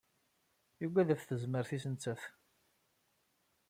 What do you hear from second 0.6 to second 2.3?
Yugad ɣef tezmert-nnes nettat.